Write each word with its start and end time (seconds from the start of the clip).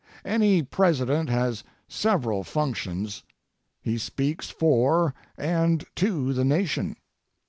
Any 0.25 0.63
President 0.63 1.29
has 1.29 1.63
several 1.87 2.43
functions. 2.43 3.21
He 3.83 3.99
speaks 3.99 4.49
for 4.49 5.13
and 5.37 5.85
to 5.97 6.33
the 6.33 6.43
Nation. 6.43 6.95